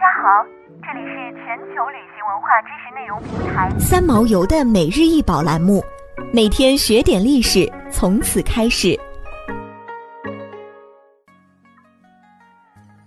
[0.00, 0.42] 家好，
[0.82, 5.84] 这里是全球旅行文化知识内容平台三毛游的每日一宝栏目，
[6.32, 8.98] 每天学点历史，从此开始。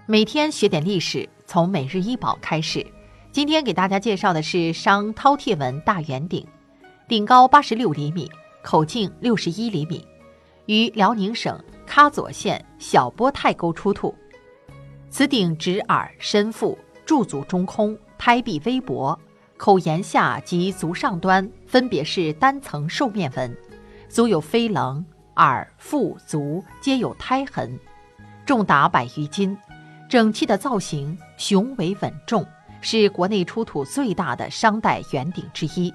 [0.06, 2.86] 每天学点历史，从每日一宝开始。
[3.32, 6.46] 今天给大家介绍的是商饕餮纹大圆鼎，
[7.08, 8.30] 顶高八十六厘米，
[8.64, 10.08] 口径六十一厘米，
[10.68, 14.16] 于辽宁省喀左县小波泰沟出土。
[15.14, 16.76] 此鼎直耳深腹，
[17.06, 19.16] 柱足中空，胎壁微薄，
[19.58, 23.56] 口沿下及足上端分别是单层兽面纹，
[24.10, 25.06] 足有飞棱，
[25.36, 27.80] 耳、腹、足皆有胎痕，
[28.44, 29.56] 重达百余斤，
[30.10, 32.44] 整器的造型雄伟稳重，
[32.82, 35.94] 是国内出土最大的商代圆鼎之一，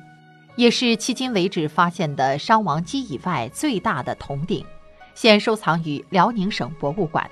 [0.54, 4.64] 也是迄今为止发现的商王姬以外最大的铜鼎，
[5.16, 7.28] 现收藏于辽宁省博物馆。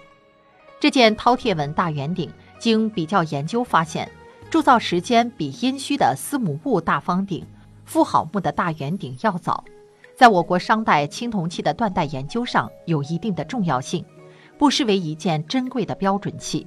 [0.79, 4.11] 这件饕餮纹大圆鼎，经比较研究发现，
[4.51, 7.45] 铸造时间比殷墟的司母戊大方鼎、
[7.84, 9.65] 妇好墓的大圆鼎要早，
[10.15, 14.05] 在我国商代青铜器的断代研究上有一定的重要性，
[14.59, 16.67] 不失为一件珍贵的标准器。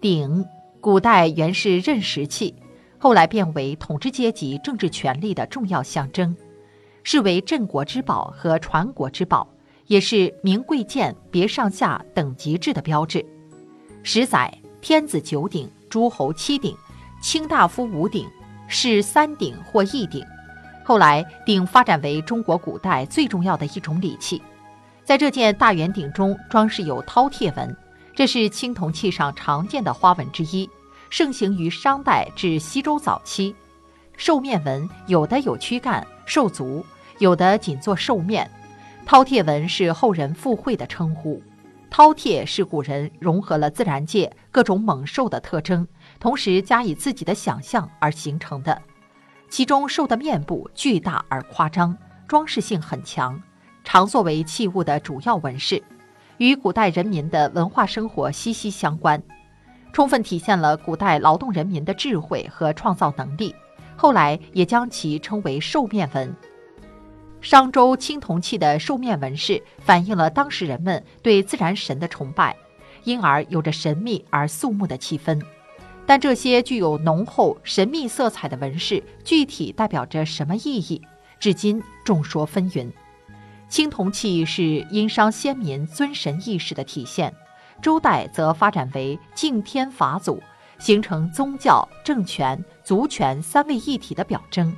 [0.00, 0.44] 鼎，
[0.80, 2.54] 古代原是任食器，
[2.98, 6.36] 后来变为统治阶级政治权力的重要象征，
[7.02, 9.48] 视为镇国之宝和传国之宝。
[9.86, 13.24] 也是名贵贱别上下等级制的标志。
[14.02, 16.76] 十载，天子九鼎，诸侯七鼎，
[17.22, 18.26] 卿大夫五鼎，
[18.68, 20.24] 是三鼎或一鼎。
[20.84, 24.42] 后来，鼎发展为中国古代最重要的一种礼器。
[25.02, 27.74] 在这件大圆鼎中，装饰有饕餮纹，
[28.14, 30.68] 这是青铜器上常见的花纹之一，
[31.08, 33.54] 盛行于商代至西周早期。
[34.16, 36.84] 兽面纹有的有躯干、兽足，
[37.18, 38.50] 有的仅做兽面。
[39.06, 41.42] 饕餮纹是后人附会的称呼，
[41.90, 45.86] 饕餮是古人融合了自然界各种猛兽的特征，
[46.18, 48.80] 同时加以自己的想象而形成的。
[49.50, 53.40] 其中兽的面部巨大而夸张，装饰性很强，
[53.84, 55.80] 常作为器物的主要纹饰，
[56.38, 59.22] 与古代人民的文化生活息息相关，
[59.92, 63.54] 充分体现了古代劳动人民的智慧和创造能力。
[63.96, 66.34] 后来也将其称为兽面纹。
[67.44, 72.56] 商周青铜器的兽面纹饰反映了当时人们对自然神的崇拜，
[73.04, 75.38] 因而有着神秘而肃穆的气氛。
[76.06, 81.02] 但这些具有浓厚神秘色彩的纹饰具体代表着什么意义，
[81.38, 82.90] 至今众说纷纭。
[83.68, 87.34] 青铜器是殷商先民尊神意识的体现，
[87.82, 90.42] 周代则发展为敬天法祖，
[90.78, 94.74] 形成宗教、政权、族权三位一体的表征。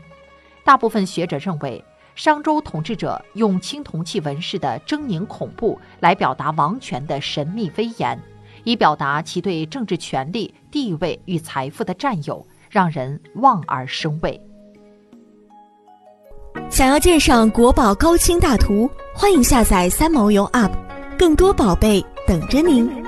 [0.65, 1.85] 大部分学者认为。
[2.17, 8.19] 商周统治者用青铜器纹饰的狰狞恐怖来表达王权的神秘威严，
[8.65, 14.41] 以表达其对政治权力、地位与财富的占有，让人望而生畏。
[16.71, 20.73] 想要鉴赏国宝高清大图，欢迎下载三毛游 App，
[21.19, 23.06] 更多宝贝等着您。